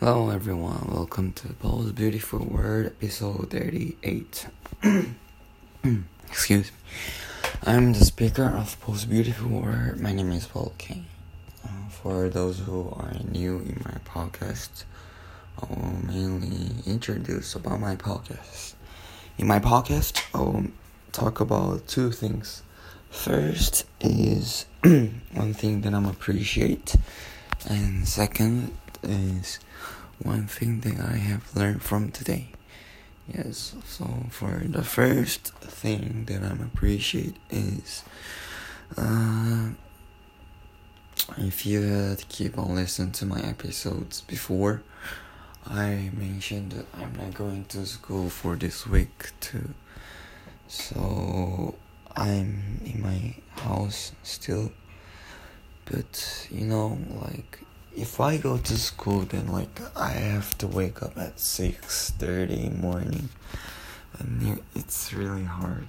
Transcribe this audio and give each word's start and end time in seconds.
Hello, 0.00 0.30
everyone. 0.30 0.88
Welcome 0.92 1.32
to 1.32 1.48
Paul's 1.54 1.90
Beautiful 1.90 2.38
Word, 2.38 2.86
episode 2.86 3.50
38. 3.50 4.46
Excuse 6.28 6.70
me. 6.70 6.76
I'm 7.64 7.94
the 7.94 8.04
speaker 8.04 8.44
of 8.44 8.80
Paul's 8.80 9.06
Beautiful 9.06 9.48
Word. 9.48 9.98
My 9.98 10.12
name 10.12 10.30
is 10.30 10.46
Paul 10.46 10.72
King. 10.78 11.06
Uh, 11.64 11.88
for 11.88 12.28
those 12.28 12.60
who 12.60 12.88
are 12.90 13.12
new 13.28 13.58
in 13.58 13.82
my 13.84 13.96
podcast, 14.04 14.84
I 15.60 15.66
will 15.66 15.98
mainly 16.06 16.76
introduce 16.86 17.56
about 17.56 17.80
my 17.80 17.96
podcast. 17.96 18.74
In 19.36 19.48
my 19.48 19.58
podcast, 19.58 20.22
I 20.32 20.38
will 20.38 20.66
talk 21.10 21.40
about 21.40 21.88
two 21.88 22.12
things. 22.12 22.62
First 23.10 23.84
is 24.00 24.64
one 24.82 25.54
thing 25.54 25.80
that 25.80 25.92
I'm 25.92 26.06
appreciate, 26.06 26.94
and 27.68 28.06
second 28.06 28.70
is 29.02 29.58
one 30.22 30.46
thing 30.46 30.80
that 30.80 31.00
I 31.00 31.16
have 31.16 31.54
learned 31.54 31.82
from 31.82 32.10
today. 32.10 32.48
Yes, 33.32 33.74
so 33.84 34.26
for 34.30 34.62
the 34.64 34.82
first 34.82 35.52
thing 35.54 36.24
that 36.26 36.42
I'm 36.42 36.60
appreciate 36.62 37.36
is 37.50 38.02
uh, 38.96 39.68
if 41.36 41.66
you 41.66 41.82
had 41.82 42.26
keep 42.28 42.56
on 42.58 42.74
listening 42.74 43.12
to 43.12 43.26
my 43.26 43.40
episodes 43.40 44.22
before, 44.22 44.82
I 45.66 46.10
mentioned 46.16 46.72
that 46.72 46.86
I'm 46.94 47.14
not 47.16 47.34
going 47.34 47.66
to 47.66 47.84
school 47.84 48.30
for 48.30 48.56
this 48.56 48.86
week 48.86 49.30
too. 49.40 49.74
So 50.66 51.74
I'm 52.16 52.80
in 52.84 53.02
my 53.02 53.34
house 53.62 54.12
still. 54.22 54.72
But 55.84 56.48
you 56.50 56.66
know, 56.66 56.98
like 57.22 57.60
if 57.98 58.20
I 58.20 58.36
go 58.36 58.56
to 58.58 58.78
school, 58.78 59.20
then 59.20 59.48
like 59.48 59.80
I 59.96 60.10
have 60.10 60.56
to 60.58 60.66
wake 60.66 61.02
up 61.02 61.18
at 61.18 61.40
six 61.40 62.10
thirty 62.10 62.68
morning, 62.70 63.28
and 64.18 64.60
it's 64.74 65.12
really 65.12 65.44
hard. 65.44 65.88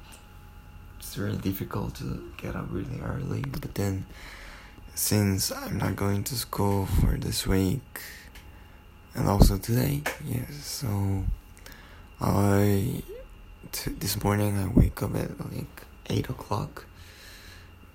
It's 0.98 1.18
really 1.18 1.38
difficult 1.38 1.96
to 1.96 2.32
get 2.38 2.56
up 2.56 2.68
really 2.72 3.00
early. 3.02 3.42
But 3.42 3.76
then, 3.76 4.06
since 4.96 5.52
I'm 5.52 5.78
not 5.78 5.96
going 5.96 6.24
to 6.26 6.36
school 6.36 6.88
for 6.88 7.16
this 7.18 7.46
week, 7.46 8.02
and 9.14 9.28
also 9.28 9.58
today, 9.58 10.02
yes, 10.26 10.54
so 10.54 11.26
I 12.20 13.04
t- 13.72 13.92
this 13.92 14.22
morning 14.24 14.58
I 14.58 14.68
wake 14.68 15.02
up 15.04 15.16
at 15.16 15.40
like 15.40 15.84
eight 16.10 16.28
o'clock. 16.28 16.86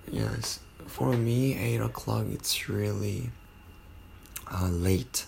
Yes, 0.09 0.61
for 0.87 1.13
me, 1.17 1.59
eight 1.59 1.81
o'clock 1.81 2.27
it's 2.31 2.69
really 2.69 3.31
uh, 4.55 4.69
late 4.69 5.27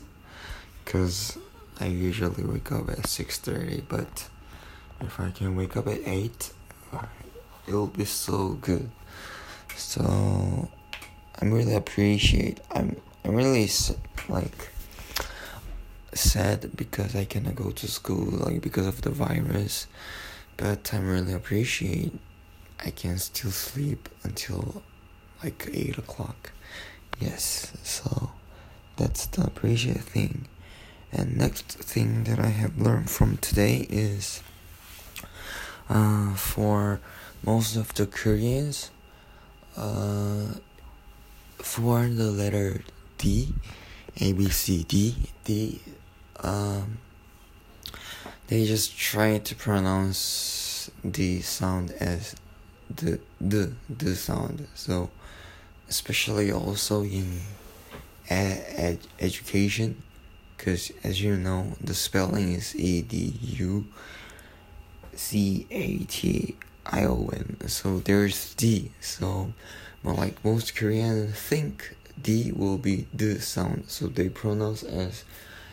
because 0.85 1.37
I 1.81 1.87
usually 1.87 2.45
wake 2.45 2.71
up 2.73 2.89
at 2.89 3.07
6:30 3.07 3.83
but 3.89 4.29
if 5.01 5.19
I 5.21 5.31
can 5.31 5.57
wake 5.57 5.77
up 5.77 5.89
at 5.89 6.01
8 6.07 6.53
uh, 6.93 7.07
it'll 7.67 7.89
be 7.89 8.05
so 8.05 8.57
good. 8.61 8.91
So 9.77 10.69
I'm 11.41 11.53
really 11.53 11.75
appreciate 11.75 12.61
I'm 12.71 12.97
I'm 13.25 13.35
really 13.35 13.69
like 14.29 14.71
sad 16.15 16.75
because 16.77 17.15
I 17.15 17.25
cannot 17.25 17.57
go 17.57 17.71
to 17.71 17.87
school 17.89 18.27
like 18.45 18.63
because 18.63 18.87
of 18.87 19.03
the 19.03 19.11
virus 19.11 19.87
but 20.57 20.95
I'm 20.95 21.09
really 21.09 21.35
appreciate 21.35 22.13
I 22.85 22.91
can 22.91 23.19
still 23.19 23.51
sleep 23.51 24.09
until 24.23 24.83
like 25.43 25.69
8 25.73 25.99
o'clock. 25.99 26.53
Yes 27.21 27.73
so 27.83 28.31
that's 28.97 29.27
the 29.27 29.43
appreciate 29.45 30.01
thing. 30.01 30.49
And 31.13 31.37
next 31.37 31.67
thing 31.79 32.25
that 32.25 32.39
I 32.39 32.49
have 32.49 32.79
learned 32.79 33.11
from 33.11 33.37
today 33.39 33.87
is 33.89 34.43
uh, 35.89 36.35
for 36.35 37.01
most 37.45 37.77
of 37.77 37.95
the 37.95 38.07
Koreans, 38.07 38.91
uh, 39.77 40.55
for 41.59 42.07
the 42.07 42.31
letter 42.31 42.83
D, 43.19 43.55
A 44.21 44.33
B 44.33 44.49
C 44.51 44.85
D, 44.85 45.15
D, 45.45 45.81
um, 46.41 46.99
they 48.49 48.67
just 48.67 48.97
try 48.99 49.39
to 49.39 49.55
pronounce 49.55 50.91
the 51.05 51.41
sound 51.43 51.93
as 52.01 52.35
the 52.95 53.21
the 53.41 53.73
the 53.89 54.15
sound. 54.17 54.67
So, 54.75 55.11
especially 55.89 56.53
also 56.53 57.03
in 57.03 57.41
ed- 58.29 59.07
education 59.21 60.03
because 60.57 60.91
as 61.05 61.23
you 61.23 61.37
know 61.37 61.77
the 61.81 61.95
spelling 61.95 62.53
is 62.53 62.75
E 62.77 63.03
D 63.03 63.35
U 63.41 63.87
C 65.15 65.67
A 65.71 65.99
T 66.05 66.57
I 66.87 67.05
O 67.05 67.29
N. 67.33 67.57
So 67.67 67.99
there's 67.99 68.55
D. 68.55 68.93
So 69.01 69.53
but 70.03 70.17
like 70.17 70.45
most 70.45 70.77
Koreans 70.77 71.35
think 71.35 71.97
D 72.21 72.53
will 72.53 72.79
be 72.79 73.07
the 73.13 73.41
sound. 73.41 73.85
So 73.89 74.07
they 74.07 74.29
pronounce 74.29 74.83
as 74.83 75.25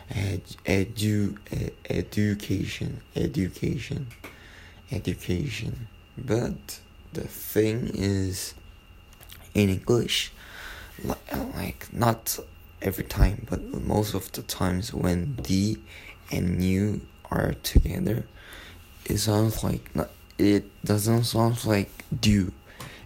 ed, 0.09 0.41
edu 0.65 1.37
ed, 1.51 1.73
education 1.89 3.01
education 3.15 4.07
education. 4.91 5.87
But 6.17 6.79
the 7.13 7.27
thing 7.27 7.91
is 7.93 8.53
in 9.53 9.69
English 9.69 10.31
not 11.93 12.39
every 12.81 13.03
time, 13.03 13.45
but 13.49 13.61
most 13.61 14.13
of 14.13 14.31
the 14.31 14.41
times 14.41 14.93
when 14.93 15.35
D 15.35 15.77
and 16.31 16.63
U 16.63 17.01
are 17.31 17.53
together, 17.63 18.25
it 19.05 19.17
sounds 19.19 19.63
like 19.63 19.95
not. 19.95 20.09
It 20.37 20.65
doesn't 20.83 21.25
sound 21.25 21.63
like 21.65 21.91
do. 22.19 22.51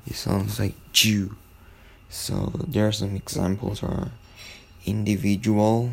It 0.05 0.15
sounds 0.15 0.59
like 0.59 0.75
Jew. 0.93 1.35
So 2.09 2.51
there 2.67 2.87
are 2.87 2.93
some 2.93 3.15
examples 3.15 3.83
are 3.83 4.11
individual 4.85 5.91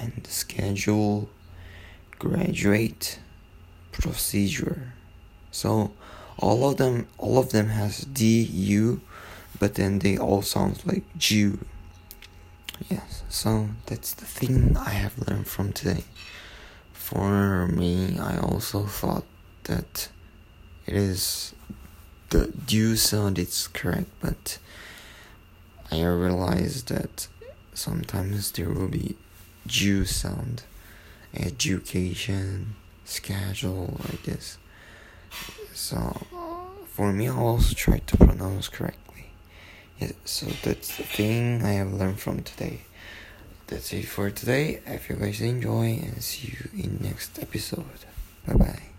and 0.00 0.26
schedule, 0.26 1.28
graduate, 2.18 3.18
procedure. 3.92 4.94
So 5.50 5.92
all 6.38 6.70
of 6.70 6.78
them 6.78 7.06
all 7.18 7.38
of 7.38 7.50
them 7.50 7.68
has 7.68 7.98
D 7.98 8.40
U 8.42 9.02
but 9.58 9.74
then 9.74 9.98
they 9.98 10.16
all 10.16 10.40
sound 10.40 10.82
like 10.86 11.04
Jew. 11.18 11.58
Yes, 12.88 13.22
so 13.28 13.68
that's 13.86 14.14
the 14.14 14.24
thing 14.24 14.76
I 14.76 14.90
have 14.90 15.18
learned 15.28 15.46
from 15.46 15.72
today. 15.72 16.04
For 16.92 17.66
me, 17.66 18.18
I 18.18 18.38
also 18.38 18.84
thought 18.84 19.24
that 19.64 20.08
it 20.86 20.94
is 20.94 21.54
the 22.30 22.46
due 22.48 22.96
sound 22.96 23.38
is 23.38 23.68
correct, 23.68 24.10
but 24.20 24.58
I 25.90 26.02
realized 26.04 26.88
that 26.88 27.28
sometimes 27.74 28.52
there 28.52 28.70
will 28.70 28.88
be 28.88 29.16
Jew 29.66 30.04
sound, 30.04 30.62
education, 31.34 32.74
schedule 33.04 34.00
like 34.08 34.22
this. 34.24 34.58
So 35.74 36.26
for 36.86 37.12
me, 37.12 37.28
I 37.28 37.36
also 37.36 37.74
try 37.74 37.98
to 37.98 38.16
pronounce 38.16 38.68
correct. 38.68 38.98
Yeah, 40.00 40.12
so 40.24 40.46
that's 40.64 40.96
the 40.96 41.02
thing 41.02 41.62
I 41.62 41.72
have 41.72 41.92
learned 41.92 42.20
from 42.20 42.42
today. 42.42 42.80
That's 43.66 43.92
it 43.92 44.06
for 44.06 44.30
today. 44.30 44.80
I 44.86 44.92
hope 44.92 45.10
you 45.10 45.16
guys 45.16 45.40
enjoy 45.40 46.00
and 46.02 46.22
see 46.22 46.56
you 46.56 46.82
in 46.82 46.98
next 47.02 47.38
episode. 47.38 47.84
Bye 48.46 48.54
bye. 48.54 48.89